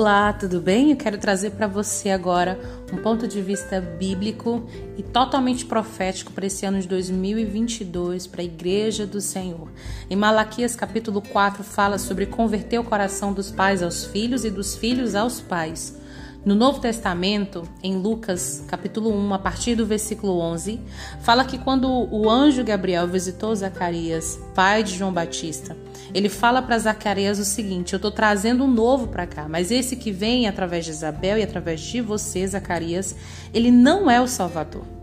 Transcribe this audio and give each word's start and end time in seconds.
Olá, 0.00 0.32
tudo 0.32 0.62
bem? 0.62 0.92
Eu 0.92 0.96
quero 0.96 1.18
trazer 1.18 1.50
para 1.50 1.66
você 1.66 2.08
agora 2.08 2.58
um 2.90 2.96
ponto 3.02 3.28
de 3.28 3.42
vista 3.42 3.82
bíblico 3.82 4.66
e 4.96 5.02
totalmente 5.02 5.66
profético 5.66 6.32
para 6.32 6.46
esse 6.46 6.64
ano 6.64 6.80
de 6.80 6.88
2022 6.88 8.26
para 8.26 8.40
a 8.40 8.44
Igreja 8.44 9.06
do 9.06 9.20
Senhor. 9.20 9.70
Em 10.08 10.16
Malaquias 10.16 10.74
capítulo 10.74 11.20
4 11.20 11.62
fala 11.62 11.98
sobre 11.98 12.24
converter 12.24 12.78
o 12.78 12.84
coração 12.84 13.34
dos 13.34 13.50
pais 13.50 13.82
aos 13.82 14.06
filhos 14.06 14.42
e 14.46 14.50
dos 14.50 14.74
filhos 14.74 15.14
aos 15.14 15.38
pais. 15.38 15.99
No 16.42 16.54
Novo 16.54 16.80
Testamento, 16.80 17.68
em 17.82 17.96
Lucas, 17.96 18.64
capítulo 18.66 19.10
1, 19.10 19.34
a 19.34 19.38
partir 19.38 19.74
do 19.74 19.84
versículo 19.84 20.38
11, 20.40 20.80
fala 21.20 21.44
que 21.44 21.58
quando 21.58 21.86
o 21.90 22.30
anjo 22.30 22.64
Gabriel 22.64 23.06
visitou 23.06 23.54
Zacarias, 23.54 24.40
pai 24.54 24.82
de 24.82 24.96
João 24.96 25.12
Batista, 25.12 25.76
ele 26.14 26.30
fala 26.30 26.62
para 26.62 26.78
Zacarias 26.78 27.38
o 27.38 27.44
seguinte: 27.44 27.92
Eu 27.92 27.98
estou 27.98 28.10
trazendo 28.10 28.64
um 28.64 28.70
novo 28.70 29.08
para 29.08 29.26
cá, 29.26 29.46
mas 29.50 29.70
esse 29.70 29.96
que 29.96 30.10
vem 30.10 30.48
através 30.48 30.86
de 30.86 30.92
Isabel 30.92 31.36
e 31.36 31.42
através 31.42 31.78
de 31.78 32.00
você, 32.00 32.46
Zacarias, 32.46 33.14
ele 33.52 33.70
não 33.70 34.10
é 34.10 34.18
o 34.18 34.26
Salvador 34.26 34.99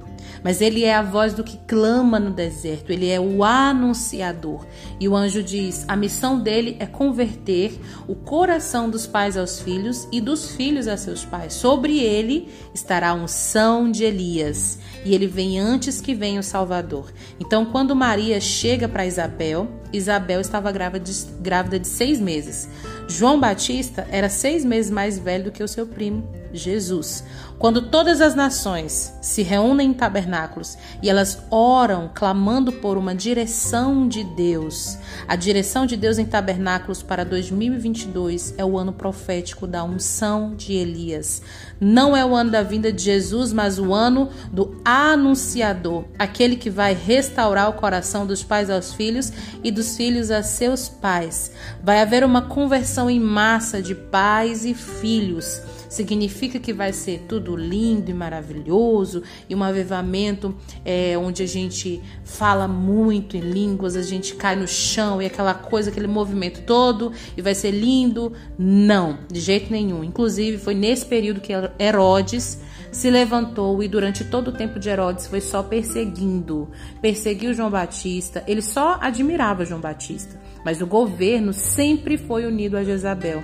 mas 0.47 0.61
ele 0.61 0.85
é 0.85 0.95
a 0.95 1.01
voz 1.01 1.33
do 1.33 1.43
que 1.43 1.57
clama 1.67 2.21
no 2.21 2.31
deserto, 2.31 2.89
ele 2.89 3.09
é 3.09 3.19
o 3.19 3.43
anunciador. 3.43 4.65
E 4.97 5.05
o 5.05 5.13
anjo 5.13 5.43
diz: 5.43 5.83
a 5.89 5.93
missão 5.97 6.39
dele 6.39 6.77
é 6.79 6.85
converter 6.85 7.77
o 8.07 8.15
coração 8.15 8.89
dos 8.89 9.05
pais 9.05 9.35
aos 9.35 9.59
filhos 9.59 10.07
e 10.09 10.21
dos 10.21 10.52
filhos 10.52 10.88
a 10.88 10.95
seus 10.95 11.25
pais. 11.25 11.53
Sobre 11.53 11.99
ele 11.99 12.47
estará 12.73 13.09
a 13.09 13.13
unção 13.13 13.91
de 13.91 14.05
Elias, 14.05 14.79
e 15.05 15.13
ele 15.13 15.27
vem 15.27 15.59
antes 15.59 16.01
que 16.01 16.13
venha 16.13 16.39
o 16.39 16.43
Salvador. 16.43 17.11
Então, 17.39 17.66
quando 17.66 17.95
Maria 17.95 18.39
chega 18.39 18.88
para 18.88 19.05
Isabel, 19.05 19.67
Isabel 19.91 20.41
estava 20.41 20.72
grávida 20.72 21.03
de, 21.03 21.13
grávida 21.39 21.80
de 21.80 21.88
seis 21.88 22.19
meses. 22.19 22.67
João 23.07 23.39
Batista 23.39 24.05
era 24.11 24.30
seis 24.30 24.66
meses 24.66 24.91
mais 24.91 25.17
velho 25.17 25.45
do 25.45 25.52
que 25.52 25.63
o 25.63 25.67
seu 25.67 25.88
primo, 25.88 26.30
Jesus. 26.52 27.23
Quando 27.57 27.89
todas 27.89 28.22
as 28.22 28.35
nações 28.35 29.13
se 29.19 29.41
reúnem 29.41 29.89
em 29.89 29.94
tabernáculos 29.94 30.77
e 31.02 31.09
elas 31.09 31.41
oram 31.50 32.11
clamando 32.13 32.72
por 32.72 32.97
uma 32.97 33.16
direção 33.16 34.07
de 34.07 34.23
Deus, 34.23 34.97
a 35.27 35.35
direção 35.35 35.85
de 35.85 35.97
Deus 35.97 36.19
em 36.19 36.25
tabernáculos 36.25 37.02
para 37.02 37.23
2022 37.23 38.53
é 38.57 38.66
o 38.66 38.77
ano 38.77 38.94
profético 38.94 39.66
da 39.66 39.83
unção 39.83 40.53
de 40.55 40.73
Elias. 40.73 41.41
Não 41.79 42.16
é 42.16 42.23
o 42.23 42.35
ano 42.35 42.52
da 42.52 42.61
vinda 42.61 42.91
de 42.91 43.02
Jesus, 43.02 43.52
mas 43.53 43.79
o 43.79 43.91
ano 43.94 44.29
do 44.52 44.79
anunciador, 44.89 46.05
aquele 46.17 46.55
que 46.55 46.69
vai 46.69 46.93
restaurar 46.93 47.69
o 47.69 47.73
coração 47.73 48.25
dos 48.25 48.41
pais 48.41 48.69
aos 48.69 48.94
filhos 48.94 49.33
e 49.61 49.69
dos 49.69 49.97
filhos 49.97 50.31
a 50.31 50.41
seus 50.41 50.88
pais. 50.88 51.52
Vai 51.83 51.99
haver 51.99 52.23
uma 52.23 52.44
conversão 52.44 53.09
em 53.09 53.19
massa 53.19 53.81
de 53.81 53.94
pais 53.94 54.63
e 54.63 54.73
filhos 54.73 55.61
significa 55.89 56.59
que 56.59 56.73
vai 56.73 56.91
ser 56.91 57.25
tudo 57.27 57.55
lindo 57.55 58.11
e 58.11 58.13
maravilhoso 58.13 59.23
e 59.49 59.55
um 59.55 59.63
avivamento 59.63 60.55
é, 60.83 61.17
onde 61.17 61.44
a 61.44 61.47
gente 61.47 62.01
fala 62.23 62.67
muito 62.67 63.38
em 63.38 63.41
línguas, 63.41 63.95
a 63.95 64.01
gente 64.01 64.35
cai 64.35 64.55
no 64.55 64.67
chão 64.67 65.22
e 65.22 65.25
aquela 65.25 65.53
coisa, 65.53 65.89
aquele 65.89 66.07
movimento 66.07 66.61
todo 66.63 67.11
e 67.35 67.41
vai 67.41 67.55
ser 67.55 67.72
lindo. 67.72 68.33
Não, 68.57 69.19
de 69.31 69.39
jeito 69.39 69.72
nenhum. 69.72 70.03
Inclusive, 70.03 70.57
foi 70.57 70.75
nesse 70.75 71.05
período 71.05 71.39
que 71.39 71.53
Herodes 71.79 72.59
se 72.98 73.12
levantou 73.12 73.84
e 73.84 73.88
durante 73.88 74.26
todo 74.26 74.48
o 74.48 74.52
tempo 74.52 74.80
de 74.80 74.90
Herodes 74.90 75.28
foi 75.28 75.40
só 75.40 75.62
perseguindo, 75.62 76.67
perseguiu 77.00 77.53
João 77.53 77.70
Batista. 77.70 78.44
Ele 78.48 78.62
só 78.62 78.98
admirava 79.00 79.64
João 79.64 79.80
Batista, 79.80 80.42
mas 80.66 80.81
o 80.81 80.88
governo 80.88 81.53
sempre 81.53 82.18
foi 82.18 82.47
unido 82.47 82.75
a 82.75 82.84
Jezabel. 82.84 83.44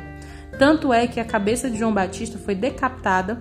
Tanto 0.57 0.91
é 0.91 1.05
que 1.05 1.19
a 1.19 1.25
cabeça 1.25 1.69
de 1.69 1.77
João 1.77 1.93
Batista 1.93 2.39
foi 2.39 2.55
decapitada, 2.55 3.39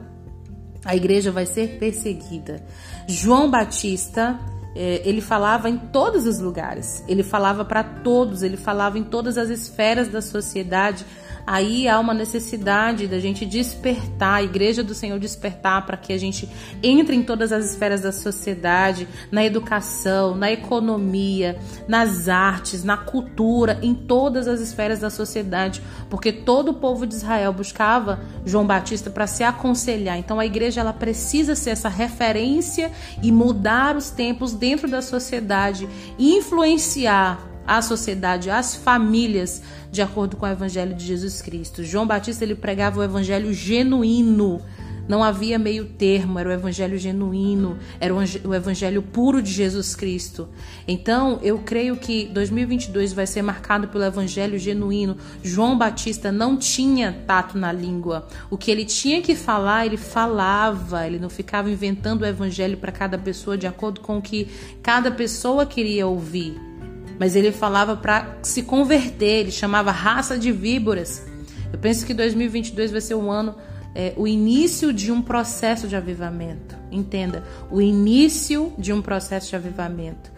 a 0.85 0.95
igreja 0.95 1.33
vai 1.33 1.47
ser 1.47 1.79
perseguida. 1.79 2.63
João 3.09 3.51
Batista, 3.51 4.39
é, 4.77 5.01
ele 5.09 5.23
falava 5.23 5.71
em 5.71 5.79
todos 5.79 6.27
os 6.27 6.39
lugares, 6.41 7.03
ele 7.09 7.23
falava 7.23 7.65
para 7.65 7.83
todos, 7.83 8.43
ele 8.43 8.59
falava 8.59 8.99
em 8.99 9.05
todas 9.05 9.39
as 9.39 9.49
esferas 9.49 10.09
da 10.09 10.21
sociedade 10.21 11.07
aí 11.47 11.89
há 11.89 11.99
uma 11.99 12.15
necessidade 12.15 13.07
da 13.07 13.19
gente 13.19 13.45
despertar, 13.45 14.35
a 14.35 14.43
igreja 14.43 14.83
do 14.83 14.95
Senhor 14.95 15.19
despertar 15.19 15.85
para 15.87 15.97
que 15.97 16.13
a 16.13 16.19
gente 16.19 16.49
entre 16.83 17.17
em 17.17 17.23
todas 17.23 17.53
as 17.53 17.65
esferas 17.65 18.03
da 18.03 18.13
sociedade, 18.13 19.09
na 19.31 19.45
educação, 19.45 20.35
na 20.35 20.51
economia, 20.51 21.59
nas 21.87 22.29
artes, 22.29 22.85
na 22.85 22.97
cultura, 22.97 23.79
em 23.83 23.95
todas 23.95 24.49
as 24.49 24.61
esferas 24.61 25.01
da 25.01 25.11
sociedade, 25.11 25.83
porque 26.09 26.33
todo 26.33 26.71
o 26.71 26.75
povo 26.75 27.07
de 27.07 27.15
Israel 27.15 27.53
buscava 27.53 28.21
João 28.45 28.67
Batista 28.67 29.11
para 29.11 29.27
se 29.27 29.45
aconselhar. 29.45 30.19
Então 30.19 30.39
a 30.39 30.47
igreja 30.47 30.81
ela 30.81 30.93
precisa 30.93 31.55
ser 31.55 31.71
essa 31.71 31.89
referência 31.89 32.91
e 33.23 33.31
mudar 33.31 33.97
os 33.97 34.11
tempos 34.11 34.53
dentro 34.53 34.89
da 34.89 35.03
sociedade, 35.03 35.89
influenciar 36.19 37.52
a 37.67 37.81
sociedade, 37.83 38.51
as 38.51 38.75
famílias, 38.75 39.63
de 39.91 40.03
acordo 40.03 40.37
com 40.37 40.47
o 40.47 40.49
evangelho 40.49 40.95
de 40.95 41.05
Jesus 41.05 41.43
Cristo. 41.43 41.85
João 41.85 42.07
Batista 42.07 42.45
ele 42.45 42.55
pregava 42.55 43.01
o 43.01 43.03
evangelho 43.03 43.53
genuíno. 43.53 44.63
Não 45.09 45.23
havia 45.23 45.59
meio 45.59 45.85
termo, 45.85 46.39
era 46.39 46.49
o 46.49 46.53
evangelho 46.53 46.97
genuíno, 46.97 47.77
era 48.01 48.15
o 48.15 48.55
evangelho 48.55 49.03
puro 49.03 49.43
de 49.43 49.51
Jesus 49.51 49.97
Cristo. 49.97 50.49
Então, 50.87 51.41
eu 51.43 51.59
creio 51.59 51.97
que 51.97 52.27
2022 52.27 53.13
vai 53.13 53.27
ser 53.27 53.43
marcado 53.43 53.89
pelo 53.89 54.05
evangelho 54.05 54.59
genuíno. 54.59 55.17
João 55.43 55.77
Batista 55.77 56.31
não 56.31 56.57
tinha 56.57 57.13
tato 57.27 57.59
na 57.59 57.73
língua. 57.73 58.29
O 58.49 58.57
que 58.57 58.71
ele 58.71 58.85
tinha 58.85 59.21
que 59.21 59.35
falar, 59.35 59.87
ele 59.87 59.97
falava. 59.97 61.07
Ele 61.07 61.19
não 61.19 61.29
ficava 61.29 61.69
inventando 61.69 62.23
o 62.23 62.27
evangelho 62.27 62.77
para 62.77 62.93
cada 62.93 63.19
pessoa 63.19 63.59
de 63.59 63.67
acordo 63.67 64.01
com 64.01 64.19
o 64.19 64.23
que 64.23 64.49
cada 64.83 65.11
pessoa 65.11 65.67
queria 65.67 66.07
ouvir 66.07 66.72
mas 67.19 67.37
ele 67.37 67.53
falava 67.53 67.97
para 67.97 68.39
se 68.43 68.63
converter, 68.63 69.41
ele 69.41 69.51
chamava 69.51 69.91
raça 69.91 70.39
de 70.39 70.51
víboras. 70.51 71.27
Eu 71.73 71.79
penso 71.79 72.05
que 72.05 72.13
2022 72.13 72.91
vai 72.91 73.01
ser 73.01 73.15
um 73.15 73.31
ano, 73.31 73.55
é, 73.95 74.13
o 74.17 74.27
início 74.27 74.93
de 74.93 75.13
um 75.13 75.23
processo 75.23 75.87
de 75.87 75.97
avivamento. 75.97 76.77
Entenda, 76.91 77.43
o 77.71 77.81
início 77.81 78.73
de 78.79 78.93
um 78.93 79.01
processo 79.01 79.51
de 79.51 79.57
avivamento. 79.57 80.31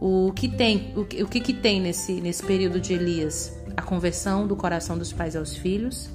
O 0.00 0.32
que 0.32 0.48
tem, 0.48 0.92
o, 0.96 1.00
o 1.00 1.28
que, 1.28 1.40
que 1.40 1.52
tem 1.52 1.80
nesse, 1.80 2.20
nesse 2.20 2.42
período 2.42 2.80
de 2.80 2.92
Elias? 2.92 3.56
A 3.76 3.82
conversão 3.82 4.46
do 4.46 4.56
coração 4.56 4.98
dos 4.98 5.12
pais 5.12 5.36
aos 5.36 5.56
filhos, 5.56 6.10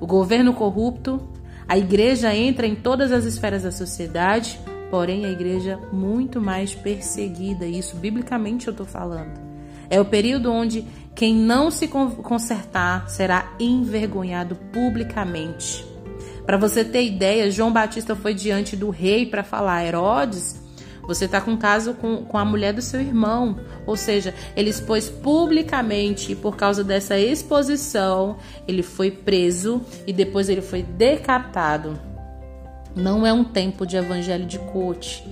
o 0.00 0.06
governo 0.06 0.54
corrupto, 0.54 1.28
a 1.68 1.76
igreja 1.76 2.34
entra 2.34 2.66
em 2.66 2.74
todas 2.74 3.12
as 3.12 3.24
esferas 3.24 3.62
da 3.62 3.70
sociedade, 3.70 4.58
porém 4.90 5.24
a 5.24 5.30
igreja 5.30 5.78
muito 5.92 6.40
mais 6.40 6.74
perseguida, 6.74 7.66
isso 7.66 7.96
biblicamente 7.96 8.66
eu 8.66 8.72
estou 8.72 8.86
falando. 8.86 9.40
É 9.88 10.00
o 10.00 10.04
período 10.04 10.52
onde 10.52 10.84
quem 11.14 11.34
não 11.34 11.70
se 11.70 11.88
consertar 11.88 13.08
será 13.08 13.52
envergonhado 13.58 14.56
publicamente. 14.72 15.84
Para 16.46 16.56
você 16.56 16.84
ter 16.84 17.04
ideia, 17.04 17.50
João 17.50 17.72
Batista 17.72 18.16
foi 18.16 18.34
diante 18.34 18.76
do 18.76 18.90
rei 18.90 19.26
para 19.26 19.42
falar: 19.42 19.84
Herodes, 19.84 20.60
você 21.02 21.24
está 21.24 21.40
com 21.40 21.56
caso 21.56 21.94
com, 21.94 22.24
com 22.24 22.38
a 22.38 22.44
mulher 22.44 22.72
do 22.72 22.80
seu 22.80 23.00
irmão. 23.00 23.58
Ou 23.86 23.96
seja, 23.96 24.34
ele 24.56 24.70
expôs 24.70 25.08
publicamente, 25.08 26.32
e 26.32 26.36
por 26.36 26.56
causa 26.56 26.84
dessa 26.84 27.18
exposição, 27.18 28.36
ele 28.66 28.82
foi 28.82 29.10
preso 29.10 29.82
e 30.06 30.12
depois 30.12 30.48
ele 30.48 30.62
foi 30.62 30.82
decapitado. 30.82 32.09
Não 32.94 33.26
é 33.26 33.32
um 33.32 33.44
tempo 33.44 33.86
de 33.86 33.96
evangelho 33.96 34.46
de 34.46 34.58
coach, 34.58 35.24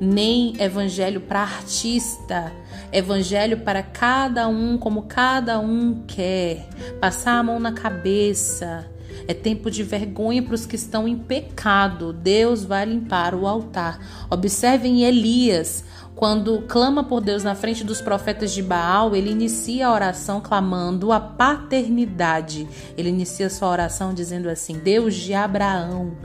nem 0.00 0.54
evangelho 0.60 1.20
para 1.20 1.40
artista, 1.40 2.52
evangelho 2.92 3.58
para 3.58 3.82
cada 3.82 4.46
um 4.48 4.76
como 4.76 5.02
cada 5.02 5.58
um 5.58 6.02
quer. 6.06 6.68
Passar 7.00 7.38
a 7.38 7.42
mão 7.42 7.58
na 7.58 7.72
cabeça. 7.72 8.86
É 9.28 9.34
tempo 9.34 9.70
de 9.70 9.82
vergonha 9.82 10.42
para 10.42 10.54
os 10.54 10.66
que 10.66 10.76
estão 10.76 11.08
em 11.08 11.16
pecado. 11.16 12.12
Deus 12.12 12.64
vai 12.64 12.84
limpar 12.84 13.34
o 13.34 13.46
altar. 13.46 13.98
Observem 14.30 15.02
Elias, 15.02 15.84
quando 16.16 16.62
clama 16.62 17.04
por 17.04 17.20
Deus 17.20 17.44
na 17.44 17.54
frente 17.54 17.84
dos 17.84 18.00
profetas 18.00 18.50
de 18.50 18.62
Baal, 18.62 19.14
ele 19.14 19.30
inicia 19.30 19.86
a 19.86 19.92
oração 19.92 20.40
clamando 20.40 21.12
a 21.12 21.20
paternidade. 21.20 22.66
Ele 22.96 23.10
inicia 23.10 23.50
sua 23.50 23.68
oração 23.68 24.14
dizendo 24.14 24.48
assim: 24.48 24.78
Deus 24.78 25.14
de 25.14 25.34
Abraão, 25.34 26.16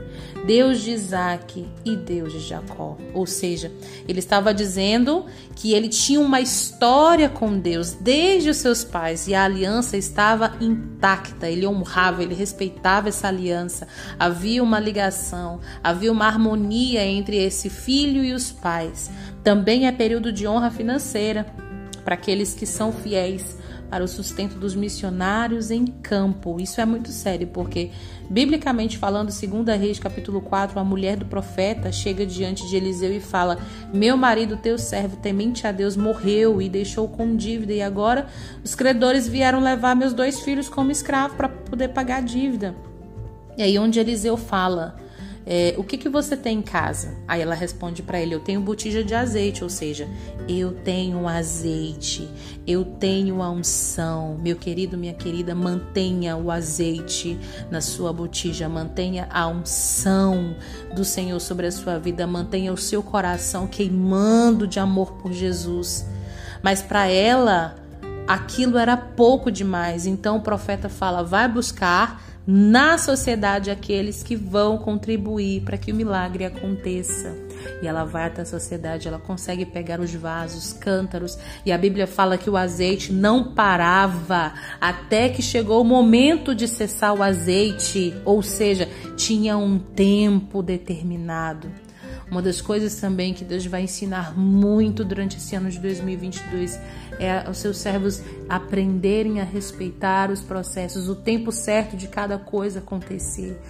Deus 0.46 0.80
de 0.80 0.92
Isaac 0.92 1.68
e 1.84 1.94
Deus 1.94 2.32
de 2.32 2.40
Jacó. 2.40 2.96
Ou 3.12 3.26
seja, 3.26 3.70
ele 4.08 4.18
estava 4.18 4.54
dizendo 4.54 5.26
que 5.54 5.74
ele 5.74 5.88
tinha 5.88 6.20
uma 6.20 6.40
história 6.40 7.28
com 7.28 7.58
Deus 7.58 7.92
desde 7.92 8.48
os 8.48 8.56
seus 8.56 8.82
pais 8.82 9.28
e 9.28 9.34
a 9.34 9.44
aliança 9.44 9.98
estava 9.98 10.54
intacta. 10.58 11.50
Ele 11.50 11.66
honrava, 11.66 12.22
ele 12.22 12.34
respeitava 12.34 13.10
essa 13.10 13.28
aliança. 13.28 13.86
Havia 14.18 14.62
uma 14.62 14.80
ligação, 14.80 15.60
havia 15.84 16.10
uma 16.10 16.26
harmonia 16.26 17.04
entre 17.04 17.36
esse 17.36 17.68
filho 17.68 18.24
e 18.24 18.32
os 18.32 18.50
pais. 18.50 19.10
Também 19.44 19.81
é 19.86 19.92
período 19.92 20.32
de 20.32 20.46
honra 20.46 20.70
financeira 20.70 21.46
para 22.04 22.14
aqueles 22.14 22.54
que 22.54 22.66
são 22.66 22.92
fiéis 22.92 23.58
para 23.92 24.02
o 24.02 24.08
sustento 24.08 24.58
dos 24.58 24.74
missionários 24.74 25.70
em 25.70 25.84
campo. 25.84 26.58
Isso 26.58 26.80
é 26.80 26.84
muito 26.86 27.10
sério, 27.10 27.48
porque, 27.48 27.90
biblicamente 28.30 28.96
falando, 28.96 29.28
2 29.28 29.78
Reis, 29.78 29.98
capítulo 29.98 30.40
4, 30.40 30.80
a 30.80 30.82
mulher 30.82 31.18
do 31.18 31.26
profeta 31.26 31.92
chega 31.92 32.24
diante 32.24 32.66
de 32.66 32.74
Eliseu 32.74 33.12
e 33.14 33.20
fala: 33.20 33.58
Meu 33.92 34.16
marido, 34.16 34.56
teu 34.56 34.78
servo, 34.78 35.18
temente 35.18 35.66
a 35.66 35.72
Deus, 35.72 35.94
morreu 35.94 36.62
e 36.62 36.70
deixou 36.70 37.06
com 37.06 37.36
dívida, 37.36 37.74
e 37.74 37.82
agora 37.82 38.28
os 38.64 38.74
credores 38.74 39.28
vieram 39.28 39.60
levar 39.60 39.94
meus 39.94 40.14
dois 40.14 40.40
filhos 40.40 40.70
como 40.70 40.90
escravo 40.90 41.34
para 41.36 41.50
poder 41.50 41.88
pagar 41.88 42.16
a 42.16 42.22
dívida. 42.22 42.74
E 43.58 43.62
aí, 43.62 43.78
onde 43.78 44.00
Eliseu 44.00 44.38
fala 44.38 44.96
é, 45.44 45.74
o 45.76 45.82
que, 45.82 45.98
que 45.98 46.08
você 46.08 46.36
tem 46.36 46.58
em 46.58 46.62
casa? 46.62 47.14
Aí 47.26 47.40
ela 47.40 47.54
responde 47.54 48.02
para 48.02 48.20
ele: 48.20 48.34
Eu 48.34 48.40
tenho 48.40 48.60
botija 48.60 49.02
de 49.02 49.14
azeite, 49.14 49.64
ou 49.64 49.70
seja, 49.70 50.08
eu 50.48 50.72
tenho 50.72 51.26
azeite, 51.26 52.28
eu 52.66 52.84
tenho 52.84 53.42
a 53.42 53.50
unção. 53.50 54.38
Meu 54.40 54.56
querido, 54.56 54.96
minha 54.96 55.14
querida, 55.14 55.54
mantenha 55.54 56.36
o 56.36 56.50
azeite 56.50 57.38
na 57.70 57.80
sua 57.80 58.12
botija, 58.12 58.68
mantenha 58.68 59.26
a 59.30 59.48
unção 59.48 60.54
do 60.94 61.04
Senhor 61.04 61.40
sobre 61.40 61.66
a 61.66 61.72
sua 61.72 61.98
vida, 61.98 62.26
mantenha 62.26 62.72
o 62.72 62.78
seu 62.78 63.02
coração 63.02 63.66
queimando 63.66 64.66
de 64.66 64.78
amor 64.78 65.12
por 65.14 65.32
Jesus. 65.32 66.06
Mas 66.62 66.80
para 66.80 67.08
ela, 67.08 67.74
aquilo 68.28 68.78
era 68.78 68.96
pouco 68.96 69.50
demais, 69.50 70.06
então 70.06 70.36
o 70.36 70.40
profeta 70.40 70.88
fala: 70.88 71.24
Vai 71.24 71.48
buscar 71.48 72.31
na 72.46 72.98
sociedade 72.98 73.70
aqueles 73.70 74.22
que 74.22 74.34
vão 74.34 74.76
contribuir 74.78 75.62
para 75.62 75.78
que 75.78 75.92
o 75.92 75.94
milagre 75.94 76.44
aconteça. 76.44 77.34
E 77.80 77.86
ela 77.86 78.04
vai 78.04 78.26
até 78.26 78.42
a 78.42 78.46
sociedade, 78.46 79.06
ela 79.06 79.18
consegue 79.18 79.64
pegar 79.64 80.00
os 80.00 80.12
vasos, 80.14 80.72
cântaros, 80.72 81.38
e 81.64 81.70
a 81.70 81.78
Bíblia 81.78 82.06
fala 82.06 82.36
que 82.36 82.50
o 82.50 82.56
azeite 82.56 83.12
não 83.12 83.52
parava 83.54 84.52
até 84.80 85.28
que 85.28 85.42
chegou 85.42 85.80
o 85.80 85.84
momento 85.84 86.54
de 86.54 86.66
cessar 86.66 87.14
o 87.14 87.22
azeite, 87.22 88.14
ou 88.24 88.42
seja, 88.42 88.88
tinha 89.16 89.56
um 89.56 89.78
tempo 89.78 90.62
determinado. 90.62 91.70
Uma 92.32 92.40
das 92.40 92.62
coisas 92.62 92.94
também 92.98 93.34
que 93.34 93.44
Deus 93.44 93.66
vai 93.66 93.82
ensinar 93.82 94.34
muito 94.34 95.04
durante 95.04 95.36
esse 95.36 95.54
ano 95.54 95.70
de 95.70 95.78
2022 95.78 96.80
é 97.20 97.46
os 97.46 97.58
seus 97.58 97.76
servos 97.76 98.22
aprenderem 98.48 99.38
a 99.38 99.44
respeitar 99.44 100.30
os 100.30 100.40
processos, 100.40 101.10
o 101.10 101.14
tempo 101.14 101.52
certo 101.52 101.94
de 101.94 102.08
cada 102.08 102.38
coisa 102.38 102.78
acontecer. 102.78 103.60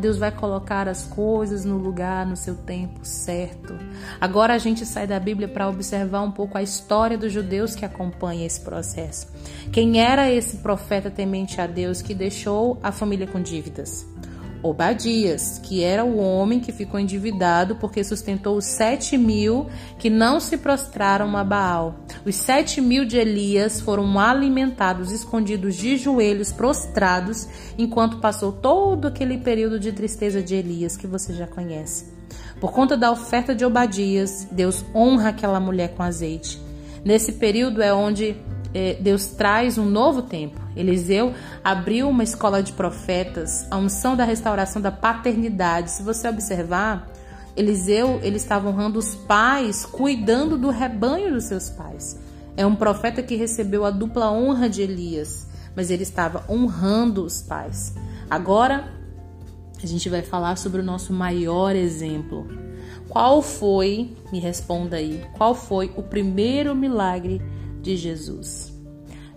Deus 0.00 0.16
vai 0.16 0.32
colocar 0.32 0.88
as 0.88 1.04
coisas 1.04 1.66
no 1.66 1.76
lugar, 1.76 2.24
no 2.24 2.36
seu 2.36 2.54
tempo 2.54 3.00
certo. 3.02 3.78
Agora 4.18 4.54
a 4.54 4.58
gente 4.58 4.86
sai 4.86 5.06
da 5.06 5.20
Bíblia 5.20 5.46
para 5.46 5.68
observar 5.68 6.22
um 6.22 6.30
pouco 6.30 6.56
a 6.56 6.62
história 6.62 7.18
dos 7.18 7.30
judeus 7.30 7.74
que 7.74 7.84
acompanha 7.84 8.46
esse 8.46 8.62
processo. 8.62 9.26
Quem 9.70 10.00
era 10.00 10.32
esse 10.32 10.56
profeta 10.56 11.10
temente 11.10 11.60
a 11.60 11.66
Deus 11.66 12.00
que 12.00 12.14
deixou 12.14 12.80
a 12.82 12.90
família 12.90 13.26
com 13.26 13.42
dívidas? 13.42 14.06
Obadias, 14.62 15.58
que 15.62 15.82
era 15.82 16.04
o 16.04 16.18
homem 16.18 16.60
que 16.60 16.72
ficou 16.72 17.00
endividado 17.00 17.76
porque 17.76 18.04
sustentou 18.04 18.56
os 18.56 18.66
sete 18.66 19.16
mil 19.16 19.68
que 19.98 20.10
não 20.10 20.38
se 20.38 20.58
prostraram 20.58 21.36
a 21.36 21.42
Baal. 21.42 22.00
Os 22.26 22.36
sete 22.36 22.80
mil 22.80 23.04
de 23.04 23.16
Elias 23.16 23.80
foram 23.80 24.18
alimentados, 24.18 25.12
escondidos 25.12 25.76
de 25.76 25.96
joelhos, 25.96 26.52
prostrados, 26.52 27.48
enquanto 27.78 28.18
passou 28.18 28.52
todo 28.52 29.08
aquele 29.08 29.38
período 29.38 29.80
de 29.80 29.92
tristeza 29.92 30.42
de 30.42 30.54
Elias 30.54 30.96
que 30.96 31.06
você 31.06 31.32
já 31.32 31.46
conhece. 31.46 32.06
Por 32.60 32.72
conta 32.72 32.96
da 32.96 33.10
oferta 33.10 33.54
de 33.54 33.64
Obadias, 33.64 34.46
Deus 34.52 34.84
honra 34.94 35.30
aquela 35.30 35.58
mulher 35.58 35.94
com 35.94 36.02
azeite. 36.02 36.60
Nesse 37.02 37.32
período 37.32 37.80
é 37.80 37.94
onde 37.94 38.36
Deus 39.00 39.26
traz 39.26 39.78
um 39.78 39.84
novo 39.84 40.22
tempo. 40.22 40.60
Eliseu 40.76 41.34
abriu 41.62 42.08
uma 42.08 42.22
escola 42.22 42.62
de 42.62 42.72
profetas, 42.72 43.66
a 43.70 43.76
unção 43.76 44.16
da 44.16 44.24
restauração 44.24 44.80
da 44.80 44.92
paternidade. 44.92 45.90
Se 45.90 46.02
você 46.02 46.28
observar, 46.28 47.10
Eliseu 47.56 48.20
ele 48.22 48.36
estava 48.36 48.68
honrando 48.68 48.98
os 48.98 49.14
pais, 49.14 49.84
cuidando 49.84 50.56
do 50.56 50.70
rebanho 50.70 51.32
dos 51.32 51.44
seus 51.44 51.68
pais. 51.70 52.18
É 52.56 52.64
um 52.64 52.76
profeta 52.76 53.22
que 53.22 53.36
recebeu 53.36 53.84
a 53.84 53.90
dupla 53.90 54.30
honra 54.30 54.68
de 54.68 54.82
Elias, 54.82 55.48
mas 55.74 55.90
ele 55.90 56.02
estava 56.02 56.44
honrando 56.48 57.24
os 57.24 57.42
pais. 57.42 57.94
Agora 58.28 58.92
a 59.82 59.86
gente 59.86 60.08
vai 60.08 60.22
falar 60.22 60.56
sobre 60.56 60.80
o 60.80 60.84
nosso 60.84 61.12
maior 61.12 61.74
exemplo. 61.74 62.46
Qual 63.08 63.42
foi, 63.42 64.14
me 64.30 64.38
responda 64.38 64.96
aí, 64.96 65.24
qual 65.36 65.54
foi 65.54 65.92
o 65.96 66.02
primeiro 66.02 66.74
milagre 66.74 67.42
de 67.80 67.96
Jesus. 67.96 68.72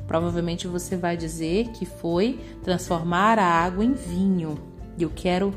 Provavelmente 0.08 0.68
você 0.68 0.98
vai 0.98 1.16
dizer 1.16 1.70
que 1.70 1.86
foi 1.86 2.40
transformar 2.62 3.40
a 3.40 3.46
água 3.46 3.84
em 3.84 3.94
vinho. 3.94 4.58
E 4.98 5.04
eu 5.04 5.12
quero 5.14 5.54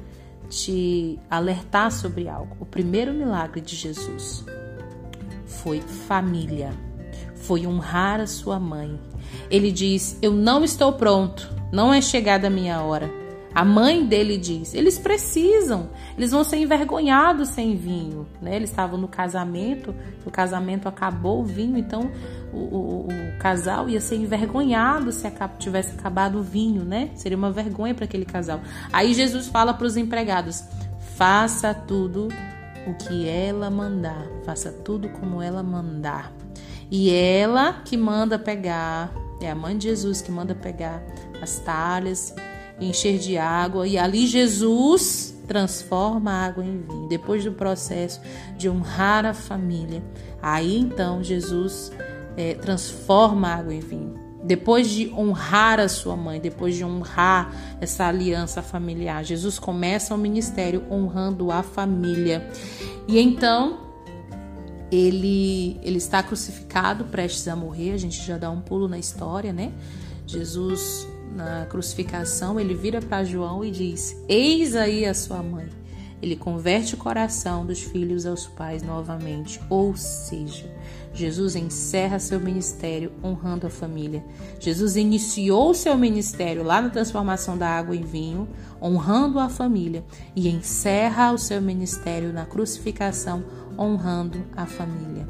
te 0.49 1.19
alertar 1.29 1.91
sobre 1.91 2.29
algo. 2.29 2.57
O 2.61 2.65
primeiro 2.65 3.13
milagre 3.13 3.61
de 3.61 3.75
Jesus 3.75 4.45
foi 5.45 5.81
família, 5.81 6.73
foi 7.35 7.67
honrar 7.67 8.21
a 8.21 8.27
sua 8.27 8.59
mãe. 8.61 8.99
Ele 9.51 9.73
diz: 9.73 10.19
Eu 10.23 10.33
não 10.33 10.65
estou 10.65 10.93
pronto, 10.93 11.51
não 11.73 11.93
é 11.93 12.01
chegada 12.01 12.47
a 12.47 12.51
minha 12.51 12.81
hora 12.81 13.26
a 13.57 13.65
mãe 13.65 14.05
dele 14.05 14.37
diz: 14.37 14.75
eles 14.75 14.99
precisam, 14.99 15.89
eles 16.15 16.31
vão 16.31 16.45
ser 16.45 16.59
envergonhados 16.59 17.49
sem 17.49 17.75
vinho. 17.75 18.29
Né? 18.39 18.55
Eles 18.55 18.69
estavam 18.69 18.99
no 18.99 19.09
casamento, 19.09 19.95
o 20.27 20.31
casamento 20.31 20.87
acabou 20.87 21.41
o 21.41 21.45
vinho, 21.45 21.79
então 21.79 22.11
o, 22.53 22.59
o, 22.59 23.09
o 23.09 23.39
casal 23.39 23.89
ia 23.89 23.99
ser 23.99 24.17
envergonhado 24.17 25.11
se 25.11 25.27
tivesse 25.59 25.99
acabado 25.99 26.41
o 26.41 26.43
vinho, 26.43 26.85
né? 26.85 27.09
Seria 27.15 27.39
uma 27.39 27.51
vergonha 27.51 27.95
para 27.95 28.05
aquele 28.05 28.27
casal. 28.27 28.61
Aí 28.93 29.15
Jesus 29.15 29.47
fala 29.47 29.73
para 29.73 29.87
os 29.87 29.97
empregados: 29.97 30.63
faça 31.17 31.73
tudo 31.73 32.29
o 32.87 32.93
que 32.93 33.27
ela 33.27 33.71
mandar, 33.71 34.27
faça 34.45 34.71
tudo 34.71 35.09
como 35.09 35.41
ela 35.41 35.63
mandar. 35.63 36.31
E 36.91 37.11
ela 37.11 37.73
que 37.87 37.97
manda 37.97 38.39
pegar, 38.39 39.11
é 39.41 39.51
a 39.51 39.55
mãe 39.55 39.79
de 39.79 39.89
Jesus 39.89 40.21
que 40.21 40.31
manda 40.31 40.55
pegar 40.55 41.03
as 41.41 41.59
talhas 41.61 42.35
encher 42.81 43.19
de 43.19 43.39
água 43.39 43.87
e 43.87 43.97
ali 43.97 44.27
Jesus 44.27 45.35
transforma 45.47 46.31
a 46.31 46.47
água 46.47 46.65
em 46.65 46.81
vinho. 46.81 47.09
Depois 47.09 47.45
do 47.45 47.53
processo 47.53 48.21
de 48.57 48.69
honrar 48.69 49.25
a 49.25 49.33
família, 49.33 50.03
aí 50.43 50.77
então 50.77 51.23
Jesus 51.23 51.93
é, 52.37 52.55
transforma 52.55 53.49
a 53.49 53.55
água 53.57 53.75
em 53.75 53.81
vinho. 53.81 54.27
Depois 54.45 54.89
de 54.89 55.13
honrar 55.13 55.81
a 55.81 55.89
sua 55.89 56.17
mãe, 56.17 56.41
depois 56.41 56.77
de 56.77 56.85
honrar 56.85 57.53
essa 57.81 58.07
aliança 58.07 58.63
familiar, 58.63 59.25
Jesus 59.25 59.59
começa 59.59 60.15
o 60.15 60.19
ministério 60.19 60.85
honrando 60.89 61.51
a 61.51 61.65
família. 61.65 62.49
E 63.09 63.19
então 63.19 63.81
ele, 64.91 65.81
ele 65.83 65.99
está 65.99 66.23
crucificado, 66.23 67.07
prestes 67.07 67.49
a 67.49 67.57
morrer. 67.57 67.93
A 67.93 67.97
gente 67.97 68.23
já 68.25 68.39
dá 68.39 68.49
um 68.49 68.61
pulo 68.61 68.87
na 68.87 68.99
história, 68.99 69.53
né? 69.53 69.73
Jesus 70.27 71.09
na 71.35 71.67
crucificação, 71.67 72.59
ele 72.59 72.75
vira 72.75 73.01
para 73.01 73.25
João 73.25 73.65
e 73.65 73.71
diz: 73.71 74.17
Eis 74.29 74.75
aí 74.75 75.05
a 75.05 75.15
sua 75.15 75.43
mãe. 75.43 75.69
Ele 76.23 76.35
converte 76.35 76.95
o 76.95 76.99
coração 76.99 77.67
dos 77.67 77.83
filhos 77.83 78.25
aos 78.25 78.47
pais 78.47 78.83
novamente. 78.83 79.61
Ou 79.69 79.95
seja, 79.95 80.69
Jesus 81.13 81.55
encerra 81.55 82.19
seu 82.19 82.41
ministério 82.41 83.13
honrando 83.23 83.67
a 83.67 83.71
família. 83.71 84.25
Jesus 84.59 84.97
iniciou 84.97 85.75
seu 85.75 85.97
ministério 85.97 86.63
lá 86.63 86.81
na 86.81 86.89
transformação 86.89 87.57
da 87.57 87.69
água 87.69 87.95
em 87.95 88.03
vinho, 88.03 88.49
honrando 88.81 89.39
a 89.39 89.49
família, 89.49 90.05
e 90.35 90.49
encerra 90.49 91.33
o 91.33 91.39
seu 91.39 91.61
ministério 91.61 92.33
na 92.33 92.47
crucificação, 92.47 93.45
honrando 93.79 94.43
a 94.57 94.65
família. 94.65 95.29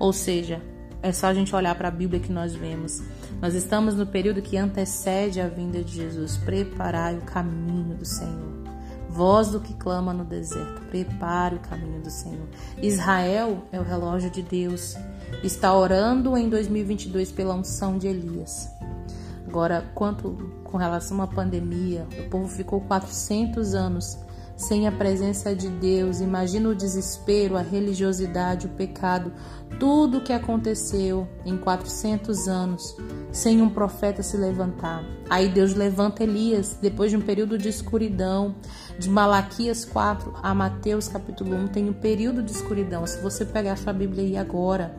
Ou 0.00 0.12
seja, 0.12 0.60
é 1.00 1.12
só 1.12 1.28
a 1.28 1.34
gente 1.34 1.54
olhar 1.54 1.74
para 1.74 1.88
a 1.88 1.92
Bíblia 1.92 2.20
que 2.20 2.32
nós 2.32 2.54
vemos. 2.54 3.02
Nós 3.40 3.54
estamos 3.54 3.94
no 3.94 4.06
período 4.06 4.42
que 4.42 4.56
antecede 4.56 5.40
a 5.40 5.48
vinda 5.48 5.82
de 5.82 5.92
Jesus. 5.92 6.36
Preparai 6.36 7.18
o 7.18 7.22
caminho 7.22 7.94
do 7.96 8.04
Senhor. 8.04 8.64
Voz 9.08 9.48
do 9.50 9.60
que 9.60 9.74
clama 9.74 10.12
no 10.12 10.24
deserto, 10.24 10.82
prepare 10.88 11.54
o 11.54 11.60
caminho 11.60 12.02
do 12.02 12.10
Senhor. 12.10 12.48
Israel 12.82 13.62
é 13.70 13.78
o 13.78 13.84
relógio 13.84 14.28
de 14.28 14.42
Deus. 14.42 14.96
Está 15.42 15.72
orando 15.72 16.36
em 16.36 16.48
2022 16.48 17.30
pela 17.30 17.54
unção 17.54 17.96
de 17.96 18.08
Elias. 18.08 18.68
Agora, 19.46 19.88
quanto 19.94 20.32
com 20.64 20.76
relação 20.76 21.22
à 21.22 21.28
pandemia, 21.28 22.08
o 22.18 22.28
povo 22.28 22.48
ficou 22.48 22.80
400 22.80 23.74
anos 23.74 24.18
sem 24.56 24.86
a 24.86 24.92
presença 24.92 25.54
de 25.54 25.68
Deus. 25.68 26.20
Imagina 26.20 26.68
o 26.68 26.74
desespero, 26.74 27.56
a 27.56 27.60
religiosidade, 27.60 28.66
o 28.66 28.70
pecado, 28.70 29.32
tudo 29.78 30.18
o 30.18 30.20
que 30.20 30.32
aconteceu 30.32 31.26
em 31.44 31.56
400 31.56 32.48
anos 32.48 32.96
sem 33.32 33.60
um 33.60 33.68
profeta 33.68 34.22
se 34.22 34.36
levantar. 34.36 35.04
Aí 35.28 35.48
Deus 35.48 35.74
levanta 35.74 36.22
Elias 36.22 36.78
depois 36.80 37.10
de 37.10 37.16
um 37.16 37.20
período 37.20 37.58
de 37.58 37.68
escuridão. 37.68 38.54
De 38.98 39.10
Malaquias 39.10 39.84
4 39.84 40.34
a 40.40 40.54
Mateus 40.54 41.08
capítulo 41.08 41.56
1 41.56 41.68
tem 41.68 41.88
um 41.88 41.92
período 41.92 42.42
de 42.42 42.52
escuridão. 42.52 43.04
Se 43.06 43.20
você 43.20 43.44
pegar 43.44 43.76
sua 43.76 43.92
Bíblia 43.92 44.22
aí 44.22 44.36
agora, 44.36 44.94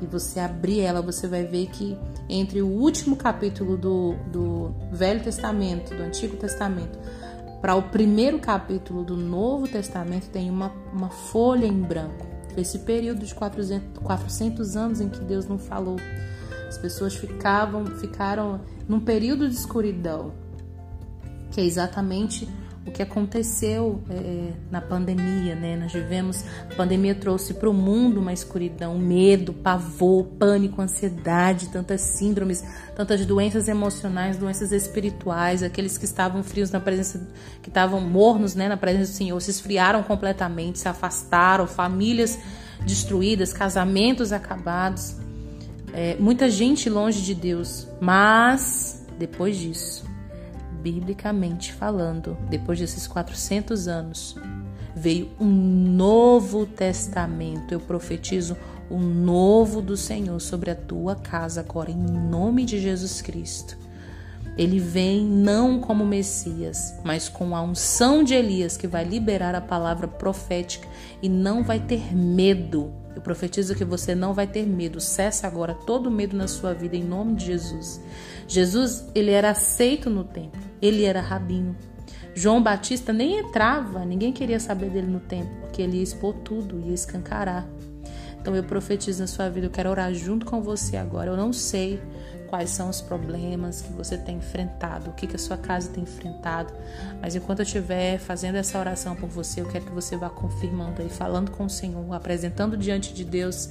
e 0.00 0.06
você 0.06 0.40
abrir 0.40 0.80
ela, 0.80 1.00
você 1.00 1.26
vai 1.26 1.44
ver 1.44 1.66
que 1.68 1.96
entre 2.28 2.62
o 2.62 2.68
último 2.68 3.16
capítulo 3.16 3.76
do, 3.76 4.14
do 4.30 4.74
Velho 4.92 5.22
Testamento, 5.22 5.94
do 5.94 6.02
Antigo 6.02 6.36
Testamento, 6.36 6.98
para 7.64 7.74
o 7.76 7.82
primeiro 7.82 8.38
capítulo 8.38 9.02
do 9.02 9.16
Novo 9.16 9.66
Testamento, 9.66 10.28
tem 10.28 10.50
uma, 10.50 10.70
uma 10.92 11.08
folha 11.08 11.64
em 11.64 11.80
branco. 11.80 12.26
Esse 12.58 12.80
período 12.80 13.24
de 13.24 13.34
400, 13.34 14.02
400 14.02 14.76
anos 14.76 15.00
em 15.00 15.08
que 15.08 15.18
Deus 15.20 15.46
não 15.46 15.56
falou. 15.56 15.96
As 16.68 16.76
pessoas 16.76 17.14
ficavam, 17.14 17.86
ficaram 17.86 18.60
num 18.86 19.00
período 19.00 19.48
de 19.48 19.54
escuridão, 19.54 20.34
que 21.52 21.58
é 21.58 21.64
exatamente 21.64 22.46
o 22.86 22.90
que 22.90 23.02
aconteceu 23.02 24.02
é, 24.10 24.52
na 24.70 24.80
pandemia, 24.80 25.54
né? 25.54 25.76
Nós 25.76 25.92
vivemos, 25.92 26.44
a 26.70 26.74
pandemia 26.74 27.14
trouxe 27.14 27.54
para 27.54 27.68
o 27.68 27.72
mundo 27.72 28.20
uma 28.20 28.32
escuridão, 28.32 28.98
medo, 28.98 29.54
pavor, 29.54 30.24
pânico, 30.38 30.82
ansiedade, 30.82 31.70
tantas 31.70 32.02
síndromes, 32.02 32.62
tantas 32.94 33.24
doenças 33.24 33.68
emocionais, 33.68 34.36
doenças 34.36 34.70
espirituais, 34.70 35.62
aqueles 35.62 35.96
que 35.96 36.04
estavam 36.04 36.42
frios 36.42 36.70
na 36.70 36.78
presença, 36.78 37.26
que 37.62 37.70
estavam 37.70 38.00
mornos, 38.02 38.54
né, 38.54 38.68
na 38.68 38.76
presença 38.76 39.12
do 39.12 39.16
Senhor, 39.16 39.40
se 39.40 39.50
esfriaram 39.50 40.02
completamente, 40.02 40.78
se 40.78 40.88
afastaram, 40.88 41.66
famílias 41.66 42.38
destruídas, 42.84 43.52
casamentos 43.52 44.30
acabados, 44.30 45.16
é, 45.94 46.16
muita 46.18 46.50
gente 46.50 46.90
longe 46.90 47.22
de 47.22 47.34
Deus, 47.34 47.86
mas 47.98 49.06
depois 49.18 49.56
disso 49.56 50.13
biblicamente 50.84 51.72
falando, 51.72 52.36
depois 52.50 52.78
desses 52.78 53.06
400 53.06 53.88
anos, 53.88 54.36
veio 54.94 55.30
um 55.40 55.46
novo 55.46 56.66
testamento. 56.66 57.72
Eu 57.72 57.80
profetizo 57.80 58.54
o 58.90 58.98
novo 58.98 59.80
do 59.80 59.96
Senhor 59.96 60.38
sobre 60.40 60.70
a 60.70 60.74
tua 60.74 61.16
casa 61.16 61.60
agora, 61.60 61.90
em 61.90 61.96
nome 61.96 62.66
de 62.66 62.78
Jesus 62.78 63.22
Cristo. 63.22 63.78
Ele 64.58 64.78
vem 64.78 65.24
não 65.24 65.80
como 65.80 66.04
Messias, 66.04 66.94
mas 67.02 67.30
com 67.30 67.56
a 67.56 67.62
unção 67.62 68.22
de 68.22 68.34
Elias, 68.34 68.76
que 68.76 68.86
vai 68.86 69.04
liberar 69.04 69.54
a 69.54 69.60
palavra 69.62 70.06
profética 70.06 70.86
e 71.22 71.30
não 71.30 71.64
vai 71.64 71.80
ter 71.80 72.14
medo. 72.14 72.92
Eu 73.14 73.22
profetizo 73.22 73.74
que 73.74 73.84
você 73.84 74.14
não 74.14 74.34
vai 74.34 74.46
ter 74.46 74.66
medo. 74.66 75.00
Cesse 75.00 75.46
agora 75.46 75.74
todo 75.74 76.10
medo 76.10 76.36
na 76.36 76.48
sua 76.48 76.74
vida, 76.74 76.96
em 76.96 77.04
nome 77.04 77.34
de 77.34 77.46
Jesus. 77.46 78.00
Jesus, 78.48 79.06
ele 79.14 79.30
era 79.30 79.50
aceito 79.50 80.10
no 80.10 80.24
templo, 80.24 80.60
ele 80.82 81.04
era 81.04 81.20
rabino. 81.20 81.76
João 82.34 82.62
Batista 82.62 83.12
nem 83.12 83.38
entrava, 83.38 84.04
ninguém 84.04 84.32
queria 84.32 84.58
saber 84.58 84.90
dele 84.90 85.06
no 85.06 85.20
templo, 85.20 85.54
porque 85.60 85.80
ele 85.80 85.98
ia 85.98 86.02
expor 86.02 86.34
tudo, 86.34 86.80
ia 86.80 86.92
escancarar. 86.92 87.66
Então 88.40 88.54
eu 88.54 88.64
profetizo 88.64 89.20
na 89.20 89.26
sua 89.26 89.48
vida, 89.48 89.68
eu 89.68 89.70
quero 89.70 89.88
orar 89.88 90.12
junto 90.12 90.44
com 90.44 90.60
você 90.60 90.96
agora. 90.96 91.30
Eu 91.30 91.36
não 91.36 91.52
sei 91.52 92.02
quais 92.54 92.70
são 92.70 92.88
os 92.88 93.00
problemas 93.00 93.82
que 93.82 93.92
você 93.92 94.16
tem 94.16 94.36
enfrentado, 94.36 95.10
o 95.10 95.12
que, 95.12 95.26
que 95.26 95.34
a 95.34 95.38
sua 95.40 95.56
casa 95.56 95.90
tem 95.90 96.04
enfrentado, 96.04 96.72
mas 97.20 97.34
enquanto 97.34 97.58
eu 97.58 97.62
estiver 97.64 98.16
fazendo 98.20 98.54
essa 98.54 98.78
oração 98.78 99.16
por 99.16 99.28
você, 99.28 99.60
eu 99.60 99.66
quero 99.66 99.86
que 99.86 99.90
você 99.90 100.16
vá 100.16 100.30
confirmando 100.30 101.02
aí, 101.02 101.08
falando 101.08 101.50
com 101.50 101.64
o 101.64 101.68
Senhor, 101.68 102.14
apresentando 102.14 102.76
diante 102.76 103.12
de 103.12 103.24
Deus 103.24 103.70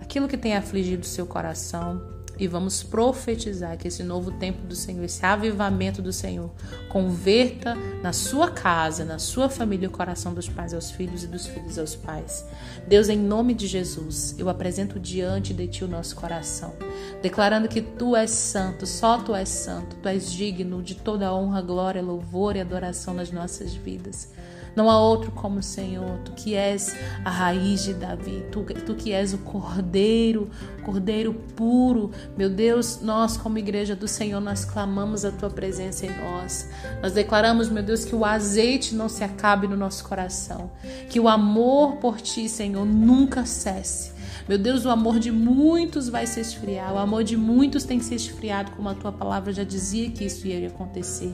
aquilo 0.00 0.26
que 0.26 0.38
tem 0.38 0.56
afligido 0.56 1.02
o 1.02 1.06
seu 1.06 1.26
coração, 1.26 2.02
e 2.38 2.48
vamos 2.48 2.82
profetizar 2.82 3.76
que 3.78 3.88
esse 3.88 4.02
novo 4.02 4.32
tempo 4.32 4.66
do 4.66 4.74
Senhor, 4.74 5.04
esse 5.04 5.24
avivamento 5.24 6.02
do 6.02 6.12
Senhor, 6.12 6.50
converta 6.88 7.76
na 8.02 8.12
sua 8.12 8.50
casa, 8.50 9.04
na 9.04 9.18
sua 9.18 9.48
família, 9.48 9.88
o 9.88 9.92
coração 9.92 10.34
dos 10.34 10.48
pais 10.48 10.74
aos 10.74 10.90
filhos 10.90 11.22
e 11.22 11.26
dos 11.26 11.46
filhos 11.46 11.78
aos 11.78 11.94
pais. 11.94 12.44
Deus, 12.86 13.08
em 13.08 13.18
nome 13.18 13.54
de 13.54 13.66
Jesus, 13.66 14.34
eu 14.38 14.48
apresento 14.48 14.98
diante 14.98 15.54
de 15.54 15.66
Ti 15.68 15.84
o 15.84 15.88
nosso 15.88 16.16
coração, 16.16 16.74
declarando 17.22 17.68
que 17.68 17.80
Tu 17.80 18.16
és 18.16 18.30
santo, 18.30 18.86
só 18.86 19.18
Tu 19.18 19.34
és 19.34 19.48
santo, 19.48 19.96
Tu 19.96 20.08
és 20.08 20.32
digno 20.32 20.82
de 20.82 20.94
toda 20.94 21.32
honra, 21.32 21.62
glória, 21.62 22.02
louvor 22.02 22.56
e 22.56 22.60
adoração 22.60 23.14
nas 23.14 23.30
nossas 23.30 23.74
vidas. 23.74 24.28
Não 24.74 24.90
há 24.90 25.00
outro 25.00 25.30
como 25.30 25.60
o 25.60 25.62
Senhor. 25.62 26.18
Tu 26.24 26.32
que 26.32 26.54
és 26.54 26.96
a 27.24 27.30
raiz 27.30 27.84
de 27.84 27.94
Davi, 27.94 28.44
tu, 28.50 28.64
tu 28.84 28.94
que 28.94 29.12
és 29.12 29.32
o 29.32 29.38
cordeiro, 29.38 30.50
cordeiro 30.84 31.34
puro. 31.56 32.10
Meu 32.36 32.48
Deus, 32.48 33.00
nós, 33.00 33.36
como 33.36 33.58
igreja 33.58 33.96
do 33.96 34.06
Senhor, 34.06 34.40
nós 34.40 34.64
clamamos 34.64 35.24
a 35.24 35.32
tua 35.32 35.50
presença 35.50 36.06
em 36.06 36.10
nós. 36.16 36.68
Nós 37.02 37.12
declaramos, 37.12 37.68
meu 37.68 37.82
Deus, 37.82 38.04
que 38.04 38.14
o 38.14 38.24
azeite 38.24 38.94
não 38.94 39.08
se 39.08 39.24
acabe 39.24 39.66
no 39.66 39.76
nosso 39.76 40.04
coração, 40.04 40.70
que 41.08 41.18
o 41.18 41.28
amor 41.28 41.96
por 41.96 42.20
ti, 42.20 42.48
Senhor, 42.48 42.84
nunca 42.84 43.44
cesse. 43.44 44.13
Meu 44.46 44.58
Deus, 44.58 44.84
o 44.84 44.90
amor 44.90 45.18
de 45.18 45.32
muitos 45.32 46.10
vai 46.10 46.26
se 46.26 46.38
esfriar. 46.38 46.92
O 46.92 46.98
amor 46.98 47.24
de 47.24 47.34
muitos 47.34 47.84
tem 47.84 47.98
se 48.00 48.14
esfriado, 48.14 48.72
como 48.72 48.90
a 48.90 48.94
tua 48.94 49.10
palavra 49.10 49.54
já 49.54 49.64
dizia 49.64 50.10
que 50.10 50.22
isso 50.22 50.46
ia 50.46 50.68
acontecer. 50.68 51.32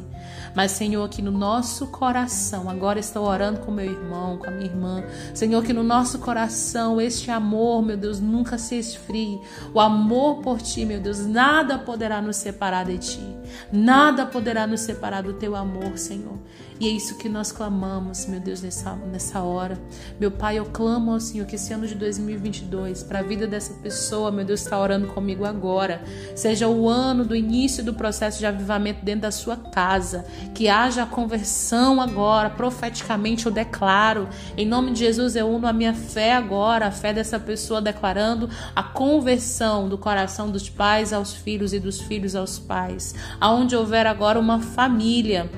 Mas, 0.54 0.70
Senhor, 0.70 1.08
que 1.08 1.20
no 1.20 1.32
nosso 1.32 1.88
coração, 1.88 2.70
agora 2.70 3.00
estou 3.00 3.26
orando 3.26 3.60
com 3.60 3.72
meu 3.72 3.84
irmão, 3.84 4.38
com 4.38 4.46
a 4.46 4.50
minha 4.52 4.70
irmã. 4.70 5.02
Senhor, 5.34 5.60
que 5.64 5.72
no 5.72 5.82
nosso 5.82 6.20
coração 6.20 7.00
este 7.00 7.32
amor, 7.32 7.82
meu 7.82 7.96
Deus, 7.96 8.20
nunca 8.20 8.56
se 8.56 8.76
esfrie. 8.76 9.40
O 9.74 9.80
amor 9.80 10.40
por 10.40 10.62
ti, 10.62 10.84
meu 10.84 11.00
Deus, 11.00 11.18
nada 11.26 11.78
poderá 11.78 12.22
nos 12.22 12.36
separar 12.36 12.84
de 12.84 12.98
ti. 12.98 13.39
Nada 13.72 14.26
poderá 14.26 14.66
nos 14.66 14.80
separar 14.80 15.22
do 15.22 15.34
teu 15.34 15.54
amor, 15.56 15.96
Senhor. 15.98 16.38
E 16.80 16.88
é 16.88 16.90
isso 16.90 17.18
que 17.18 17.28
nós 17.28 17.52
clamamos, 17.52 18.24
meu 18.24 18.40
Deus, 18.40 18.62
nessa, 18.62 18.96
nessa 18.96 19.42
hora. 19.42 19.78
Meu 20.18 20.30
Pai, 20.30 20.58
eu 20.58 20.64
clamo 20.64 21.12
ao 21.12 21.20
Senhor 21.20 21.46
que 21.46 21.56
esse 21.56 21.74
ano 21.74 21.86
de 21.86 21.94
2022, 21.94 23.02
para 23.02 23.18
a 23.18 23.22
vida 23.22 23.46
dessa 23.46 23.74
pessoa, 23.74 24.30
meu 24.30 24.46
Deus, 24.46 24.62
está 24.62 24.80
orando 24.80 25.08
comigo 25.08 25.44
agora, 25.44 26.02
seja 26.34 26.68
o 26.68 26.88
ano 26.88 27.22
do 27.22 27.36
início 27.36 27.84
do 27.84 27.92
processo 27.92 28.38
de 28.38 28.46
avivamento 28.46 29.04
dentro 29.04 29.20
da 29.20 29.30
sua 29.30 29.58
casa. 29.58 30.24
Que 30.54 30.70
haja 30.70 31.02
a 31.02 31.06
conversão 31.06 32.00
agora, 32.00 32.48
profeticamente 32.48 33.44
eu 33.44 33.52
declaro. 33.52 34.26
Em 34.56 34.66
nome 34.66 34.92
de 34.92 35.00
Jesus, 35.00 35.36
eu 35.36 35.50
uno 35.50 35.66
a 35.66 35.74
minha 35.74 35.92
fé 35.92 36.32
agora, 36.32 36.86
a 36.86 36.90
fé 36.90 37.12
dessa 37.12 37.38
pessoa 37.38 37.82
declarando 37.82 38.48
a 38.74 38.82
conversão 38.82 39.86
do 39.86 39.98
coração 39.98 40.50
dos 40.50 40.70
pais 40.70 41.12
aos 41.12 41.34
filhos 41.34 41.74
e 41.74 41.78
dos 41.78 42.00
filhos 42.00 42.34
aos 42.34 42.58
pais. 42.58 43.14
Aonde 43.40 43.74
houver 43.74 44.06
agora 44.06 44.38
uma 44.38 44.60
família 44.60 45.50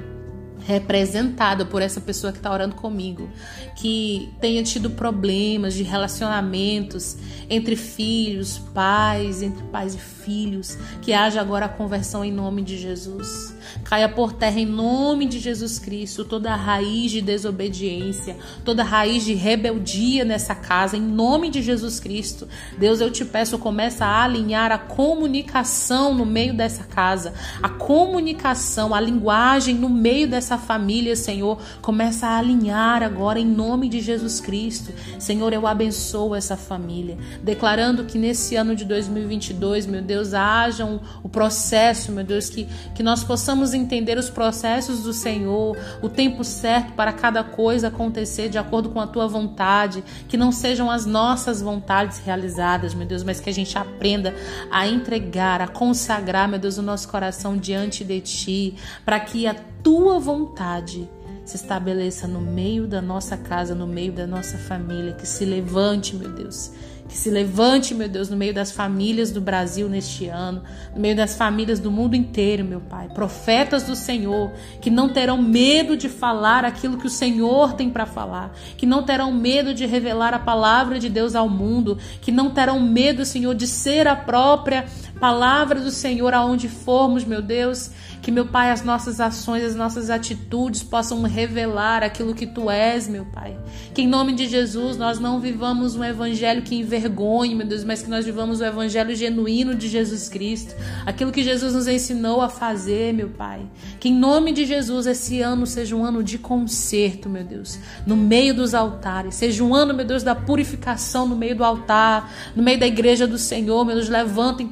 representada 0.64 1.64
por 1.64 1.82
essa 1.82 2.00
pessoa 2.00 2.32
que 2.32 2.38
está 2.38 2.50
orando 2.50 2.74
comigo, 2.74 3.28
que 3.76 4.32
tenha 4.40 4.62
tido 4.62 4.90
problemas 4.90 5.74
de 5.74 5.82
relacionamentos 5.82 7.16
entre 7.48 7.76
filhos, 7.76 8.58
pais, 8.58 9.42
entre 9.42 9.62
pais 9.64 9.94
e 9.94 9.98
filhos, 9.98 10.78
que 11.00 11.12
haja 11.12 11.40
agora 11.40 11.66
a 11.66 11.68
conversão 11.68 12.24
em 12.24 12.32
nome 12.32 12.62
de 12.62 12.78
Jesus. 12.78 13.54
Caia 13.84 14.08
por 14.08 14.32
terra 14.32 14.60
em 14.60 14.66
nome 14.66 15.26
de 15.26 15.38
Jesus 15.38 15.78
Cristo 15.78 16.24
toda 16.24 16.54
raiz 16.54 17.10
de 17.10 17.20
desobediência, 17.20 18.36
toda 18.64 18.82
raiz 18.82 19.24
de 19.24 19.34
rebeldia 19.34 20.24
nessa 20.24 20.54
casa, 20.54 20.96
em 20.96 21.00
nome 21.00 21.50
de 21.50 21.62
Jesus 21.62 21.98
Cristo. 21.98 22.48
Deus, 22.78 23.00
eu 23.00 23.10
te 23.10 23.24
peço, 23.24 23.58
começa 23.58 24.04
a 24.04 24.24
alinhar 24.24 24.70
a 24.70 24.78
comunicação 24.78 26.14
no 26.14 26.24
meio 26.24 26.54
dessa 26.54 26.84
casa, 26.84 27.34
a 27.62 27.68
comunicação, 27.68 28.94
a 28.94 29.00
linguagem 29.00 29.74
no 29.74 29.88
meio 29.88 30.28
dessa 30.28 30.51
família, 30.58 31.16
Senhor, 31.16 31.58
começa 31.80 32.26
a 32.26 32.38
alinhar 32.38 33.02
agora 33.02 33.38
em 33.38 33.46
nome 33.46 33.88
de 33.88 34.00
Jesus 34.00 34.40
Cristo. 34.40 34.92
Senhor, 35.18 35.52
eu 35.52 35.66
abençoo 35.66 36.34
essa 36.34 36.56
família, 36.56 37.16
declarando 37.42 38.04
que 38.04 38.18
nesse 38.18 38.56
ano 38.56 38.74
de 38.74 38.84
2022, 38.84 39.86
meu 39.86 40.02
Deus, 40.02 40.34
haja 40.34 40.84
um, 40.84 41.00
o 41.22 41.28
processo, 41.28 42.12
meu 42.12 42.24
Deus, 42.24 42.48
que, 42.48 42.66
que 42.94 43.02
nós 43.02 43.24
possamos 43.24 43.74
entender 43.74 44.18
os 44.18 44.30
processos 44.30 45.02
do 45.02 45.12
Senhor, 45.12 45.76
o 46.00 46.08
tempo 46.08 46.44
certo 46.44 46.92
para 46.92 47.12
cada 47.12 47.42
coisa 47.42 47.88
acontecer 47.88 48.48
de 48.48 48.58
acordo 48.58 48.90
com 48.90 49.00
a 49.00 49.06
tua 49.06 49.26
vontade, 49.26 50.02
que 50.28 50.36
não 50.36 50.52
sejam 50.52 50.90
as 50.90 51.06
nossas 51.06 51.60
vontades 51.60 52.18
realizadas, 52.18 52.94
meu 52.94 53.06
Deus, 53.06 53.22
mas 53.22 53.40
que 53.40 53.50
a 53.50 53.54
gente 53.54 53.76
aprenda 53.76 54.34
a 54.70 54.86
entregar, 54.86 55.60
a 55.60 55.68
consagrar, 55.68 56.48
meu 56.48 56.58
Deus, 56.58 56.78
o 56.78 56.82
nosso 56.82 57.08
coração 57.08 57.56
diante 57.56 58.04
de 58.04 58.20
ti, 58.20 58.74
para 59.04 59.18
que 59.20 59.46
a 59.46 59.54
tua 59.82 60.18
vontade 60.18 61.08
se 61.44 61.56
estabeleça 61.56 62.28
no 62.28 62.40
meio 62.40 62.86
da 62.86 63.02
nossa 63.02 63.36
casa, 63.36 63.74
no 63.74 63.86
meio 63.86 64.12
da 64.12 64.26
nossa 64.26 64.56
família, 64.56 65.12
que 65.12 65.26
se 65.26 65.44
levante, 65.44 66.14
meu 66.14 66.30
Deus, 66.30 66.70
que 67.08 67.18
se 67.18 67.28
levante, 67.28 67.94
meu 67.94 68.08
Deus, 68.08 68.30
no 68.30 68.36
meio 68.36 68.54
das 68.54 68.70
famílias 68.70 69.32
do 69.32 69.40
Brasil 69.40 69.88
neste 69.88 70.28
ano, 70.28 70.62
no 70.94 71.00
meio 71.00 71.16
das 71.16 71.36
famílias 71.36 71.80
do 71.80 71.90
mundo 71.90 72.14
inteiro, 72.14 72.64
meu 72.64 72.80
Pai. 72.80 73.08
Profetas 73.08 73.82
do 73.82 73.96
Senhor 73.96 74.52
que 74.80 74.88
não 74.88 75.08
terão 75.08 75.42
medo 75.42 75.96
de 75.96 76.08
falar 76.08 76.64
aquilo 76.64 76.96
que 76.96 77.06
o 77.06 77.10
Senhor 77.10 77.74
tem 77.74 77.90
para 77.90 78.06
falar, 78.06 78.56
que 78.76 78.86
não 78.86 79.02
terão 79.02 79.32
medo 79.32 79.74
de 79.74 79.84
revelar 79.84 80.32
a 80.32 80.38
palavra 80.38 80.98
de 80.98 81.08
Deus 81.08 81.34
ao 81.34 81.48
mundo, 81.48 81.98
que 82.20 82.30
não 82.30 82.50
terão 82.50 82.80
medo, 82.80 83.26
Senhor, 83.26 83.54
de 83.54 83.66
ser 83.66 84.06
a 84.06 84.14
própria 84.14 84.86
palavra 85.22 85.78
do 85.78 85.92
Senhor 85.92 86.34
aonde 86.34 86.68
formos, 86.68 87.24
meu 87.24 87.40
Deus. 87.40 87.92
Que, 88.20 88.30
meu 88.30 88.46
Pai, 88.46 88.70
as 88.70 88.84
nossas 88.84 89.20
ações, 89.20 89.64
as 89.64 89.74
nossas 89.74 90.08
atitudes 90.08 90.80
possam 90.80 91.22
revelar 91.22 92.04
aquilo 92.04 92.34
que 92.34 92.46
Tu 92.46 92.70
és, 92.70 93.08
meu 93.08 93.24
Pai. 93.24 93.56
Que, 93.92 94.02
em 94.02 94.08
nome 94.08 94.32
de 94.32 94.48
Jesus, 94.48 94.96
nós 94.96 95.18
não 95.18 95.40
vivamos 95.40 95.96
um 95.96 96.04
evangelho 96.04 96.62
que 96.62 96.76
envergonhe, 96.76 97.52
meu 97.52 97.66
Deus, 97.66 97.82
mas 97.82 98.00
que 98.00 98.08
nós 98.08 98.24
vivamos 98.24 98.60
o 98.60 98.64
evangelho 98.64 99.14
genuíno 99.14 99.74
de 99.74 99.88
Jesus 99.88 100.28
Cristo, 100.28 100.74
aquilo 101.04 101.32
que 101.32 101.42
Jesus 101.42 101.74
nos 101.74 101.88
ensinou 101.88 102.40
a 102.40 102.48
fazer, 102.48 103.12
meu 103.12 103.28
Pai. 103.28 103.60
Que 103.98 104.08
em 104.08 104.14
nome 104.14 104.52
de 104.52 104.64
Jesus 104.64 105.06
esse 105.06 105.40
ano 105.40 105.66
seja 105.66 105.96
um 105.96 106.04
ano 106.04 106.22
de 106.22 106.38
conserto, 106.38 107.28
meu 107.28 107.42
Deus, 107.42 107.78
no 108.06 108.16
meio 108.16 108.54
dos 108.54 108.72
altares, 108.72 109.34
seja 109.34 109.64
um 109.64 109.74
ano, 109.74 109.94
meu 109.94 110.04
Deus, 110.04 110.22
da 110.22 110.34
purificação 110.34 111.26
no 111.26 111.34
meio 111.34 111.56
do 111.56 111.64
altar, 111.64 112.32
no 112.54 112.62
meio 112.62 112.78
da 112.78 112.86
igreja 112.86 113.26
do 113.26 113.38
Senhor, 113.38 113.84
meu 113.84 113.96
Deus, 113.96 114.08
levanta 114.08 114.62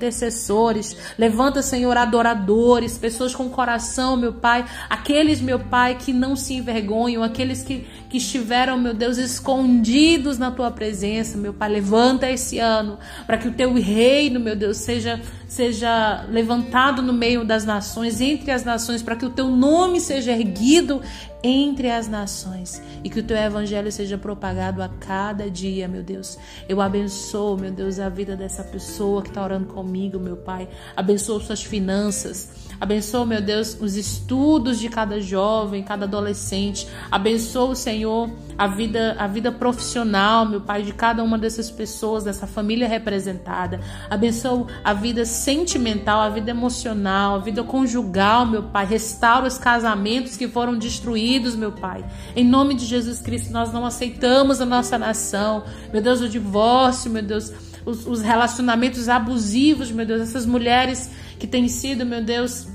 intercessores, 0.41 0.97
levanta, 1.19 1.63
Senhor, 1.63 1.97
adoradores, 1.97 2.97
pessoas 2.97 3.35
com 3.35 3.49
coração, 3.51 4.17
meu 4.17 4.33
Pai, 4.33 4.65
aqueles, 4.89 5.41
meu 5.41 5.59
Pai, 5.59 5.97
que 5.97 6.13
não 6.13 6.35
se 6.35 6.55
envergonham, 6.55 7.23
aqueles 7.23 7.63
que, 7.63 7.87
que 8.11 8.19
estiveram, 8.19 8.77
meu 8.77 8.93
Deus, 8.93 9.17
escondidos 9.17 10.37
na 10.37 10.51
tua 10.51 10.71
presença, 10.71 11.39
meu 11.39 11.55
Pai, 11.55 11.69
levanta 11.69 12.29
esse 12.29 12.59
ano 12.59 12.99
para 13.25 13.39
que 13.39 13.47
o 13.47 13.53
teu 13.53 13.73
reino, 13.73 14.41
meu 14.41 14.57
Deus, 14.57 14.79
seja 14.79 15.21
seja 15.51 16.25
levantado 16.31 17.03
no 17.03 17.13
meio 17.13 17.45
das 17.45 17.65
nações, 17.65 18.21
entre 18.21 18.53
as 18.53 18.63
nações, 18.63 19.03
para 19.03 19.17
que 19.17 19.27
o 19.27 19.31
teu 19.31 19.49
nome 19.49 20.01
seja 20.01 20.31
erguido 20.31 21.03
entre 21.43 21.91
as 21.91 22.07
nações 22.07 22.81
e 23.03 23.11
que 23.11 23.19
o 23.19 23.23
teu 23.23 23.37
evangelho 23.37 23.91
seja 23.91 24.17
propagado 24.17 24.81
a 24.81 24.89
cada 24.89 25.51
dia, 25.51 25.89
meu 25.89 26.05
Deus. 26.05 26.39
Eu 26.69 26.81
abençoo, 26.81 27.57
meu 27.57 27.73
Deus, 27.73 27.99
a 27.99 28.09
vida 28.09 28.37
dessa 28.37 28.63
pessoa 28.63 29.23
que 29.23 29.29
está 29.29 29.43
orando 29.43 29.67
comigo, 29.67 30.21
meu 30.21 30.37
Pai. 30.37 30.69
Abençoo 30.97 31.41
suas 31.41 31.65
finanças. 31.65 32.70
Abençoa, 32.81 33.27
meu 33.27 33.43
Deus, 33.43 33.77
os 33.79 33.95
estudos 33.95 34.81
de 34.81 34.89
cada 34.89 35.21
jovem, 35.21 35.83
cada 35.83 36.07
adolescente. 36.07 36.89
Abençoa, 37.11 37.75
Senhor, 37.75 38.31
a 38.57 38.67
vida, 38.67 39.17
a 39.19 39.27
vida 39.27 39.53
profissional, 39.53 40.47
meu 40.47 40.63
Pai, 40.63 40.83
de 40.83 40.95
cada 40.95 41.23
uma 41.23 41.37
dessas 41.37 41.71
pessoas, 41.71 42.25
dessa 42.25 42.47
família 42.47 42.89
representada. 42.89 43.81
Abençoa 44.09 44.67
a 44.83 44.95
vida 44.95 45.27
sentimental, 45.27 46.23
a 46.23 46.31
vida 46.31 46.51
emocional, 46.51 47.35
a 47.35 47.39
vida 47.39 47.63
conjugal, 47.63 48.47
meu 48.47 48.63
Pai. 48.63 48.87
Restaura 48.87 49.47
os 49.47 49.59
casamentos 49.59 50.39
que 50.39 50.49
foram 50.49 50.79
destruídos, 50.79 51.55
meu 51.55 51.73
Pai. 51.73 52.03
Em 52.35 52.45
nome 52.45 52.73
de 52.75 52.87
Jesus 52.87 53.21
Cristo, 53.21 53.53
nós 53.53 53.71
não 53.75 53.85
aceitamos 53.85 54.59
a 54.59 54.65
nossa 54.65 54.97
nação. 54.97 55.65
Meu 55.93 56.01
Deus, 56.01 56.23
o 56.23 56.29
divórcio, 56.31 57.11
meu 57.11 57.23
Deus, 57.23 57.53
os, 57.85 58.07
os 58.07 58.23
relacionamentos 58.23 59.09
abusivos, 59.09 59.91
meu 59.91 60.07
Deus, 60.07 60.23
essas 60.23 60.47
mulheres 60.47 61.11
que 61.39 61.47
têm 61.47 61.69
sido, 61.69 62.05
meu 62.05 62.23
Deus, 62.23 62.67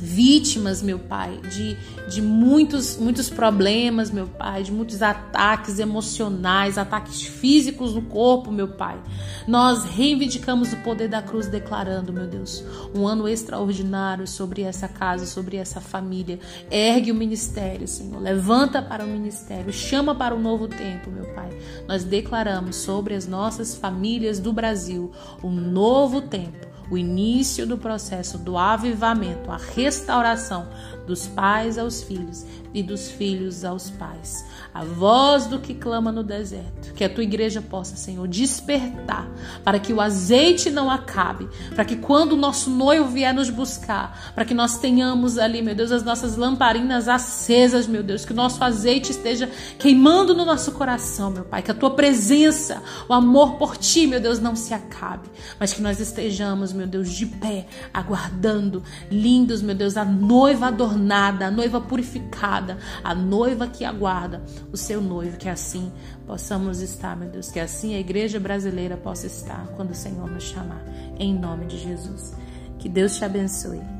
vítimas, 0.00 0.82
meu 0.82 0.98
Pai, 0.98 1.38
de, 1.50 1.76
de 2.08 2.22
muitos, 2.22 2.96
muitos 2.96 3.28
problemas, 3.28 4.10
meu 4.10 4.26
Pai, 4.26 4.62
de 4.62 4.72
muitos 4.72 5.02
ataques 5.02 5.78
emocionais, 5.78 6.78
ataques 6.78 7.22
físicos 7.22 7.94
no 7.94 8.02
corpo, 8.02 8.50
meu 8.50 8.68
Pai. 8.68 8.98
Nós 9.46 9.84
reivindicamos 9.84 10.72
o 10.72 10.76
poder 10.78 11.08
da 11.08 11.20
cruz, 11.20 11.46
declarando, 11.46 12.12
meu 12.12 12.26
Deus, 12.26 12.64
um 12.94 13.06
ano 13.06 13.28
extraordinário 13.28 14.26
sobre 14.26 14.62
essa 14.62 14.88
casa, 14.88 15.26
sobre 15.26 15.56
essa 15.56 15.80
família. 15.80 16.38
Ergue 16.70 17.12
o 17.12 17.14
ministério, 17.14 17.86
Senhor. 17.86 18.20
Levanta 18.20 18.80
para 18.80 19.04
o 19.04 19.08
ministério, 19.08 19.72
chama 19.72 20.14
para 20.14 20.34
um 20.34 20.40
novo 20.40 20.66
tempo, 20.66 21.10
meu 21.10 21.26
Pai. 21.34 21.50
Nós 21.86 22.04
declaramos 22.04 22.76
sobre 22.76 23.14
as 23.14 23.26
nossas 23.26 23.74
famílias 23.74 24.38
do 24.38 24.52
Brasil 24.52 25.10
um 25.42 25.50
novo 25.50 26.22
tempo 26.22 26.69
o 26.90 26.98
início 26.98 27.66
do 27.66 27.78
processo 27.78 28.36
do 28.36 28.58
avivamento, 28.58 29.50
a 29.50 29.56
restauração 29.56 30.68
dos 31.06 31.26
pais 31.26 31.78
aos 31.78 32.02
filhos 32.02 32.44
e 32.72 32.82
dos 32.82 33.10
filhos 33.10 33.64
aos 33.64 33.90
pais. 33.90 34.44
A 34.72 34.84
voz 34.84 35.46
do 35.46 35.58
que 35.58 35.74
clama 35.74 36.12
no 36.12 36.22
deserto. 36.22 36.94
Que 36.94 37.02
a 37.02 37.10
tua 37.10 37.24
igreja 37.24 37.60
possa, 37.60 37.96
Senhor, 37.96 38.28
despertar 38.28 39.28
para 39.64 39.80
que 39.80 39.92
o 39.92 40.00
azeite 40.00 40.70
não 40.70 40.88
acabe, 40.88 41.48
para 41.74 41.84
que 41.84 41.96
quando 41.96 42.32
o 42.32 42.36
nosso 42.36 42.70
noivo 42.70 43.08
vier 43.08 43.34
nos 43.34 43.50
buscar, 43.50 44.32
para 44.34 44.44
que 44.44 44.54
nós 44.54 44.78
tenhamos 44.78 45.38
ali, 45.38 45.62
meu 45.62 45.74
Deus, 45.74 45.90
as 45.90 46.04
nossas 46.04 46.36
lamparinas 46.36 47.08
acesas, 47.08 47.88
meu 47.88 48.02
Deus, 48.02 48.24
que 48.24 48.32
o 48.32 48.36
nosso 48.36 48.62
azeite 48.62 49.10
esteja 49.10 49.50
queimando 49.78 50.34
no 50.34 50.44
nosso 50.44 50.72
coração, 50.72 51.30
meu 51.30 51.44
Pai, 51.44 51.62
que 51.62 51.70
a 51.70 51.74
tua 51.74 51.90
presença, 51.90 52.82
o 53.08 53.12
amor 53.12 53.54
por 53.54 53.76
ti, 53.76 54.06
meu 54.06 54.20
Deus, 54.20 54.38
não 54.38 54.54
se 54.54 54.72
acabe, 54.72 55.28
mas 55.58 55.72
que 55.72 55.82
nós 55.82 55.98
estejamos, 55.98 56.72
meu 56.80 56.88
Deus, 56.88 57.10
de 57.10 57.26
pé, 57.26 57.66
aguardando, 57.92 58.82
lindos, 59.10 59.60
meu 59.60 59.74
Deus, 59.74 59.96
a 59.96 60.04
noiva 60.04 60.68
adornada, 60.68 61.46
a 61.46 61.50
noiva 61.50 61.80
purificada, 61.80 62.78
a 63.04 63.14
noiva 63.14 63.66
que 63.66 63.84
aguarda 63.84 64.42
o 64.72 64.76
seu 64.76 65.00
noivo, 65.00 65.36
que 65.36 65.48
assim 65.48 65.92
possamos 66.26 66.80
estar, 66.80 67.16
meu 67.16 67.28
Deus, 67.28 67.50
que 67.50 67.60
assim 67.60 67.94
a 67.94 68.00
igreja 68.00 68.40
brasileira 68.40 68.96
possa 68.96 69.26
estar 69.26 69.66
quando 69.76 69.90
o 69.90 69.94
Senhor 69.94 70.30
nos 70.30 70.44
chamar, 70.44 70.82
em 71.18 71.34
nome 71.34 71.66
de 71.66 71.78
Jesus. 71.78 72.34
Que 72.78 72.88
Deus 72.88 73.16
te 73.16 73.24
abençoe. 73.24 73.99